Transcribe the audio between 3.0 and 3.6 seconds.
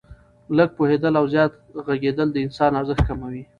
کموي.